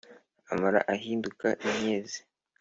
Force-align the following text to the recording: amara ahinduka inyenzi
amara 0.51 0.79
ahinduka 0.93 1.47
inyenzi 1.67 2.19